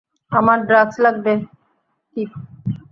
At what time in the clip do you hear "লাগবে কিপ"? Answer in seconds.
0.99-2.31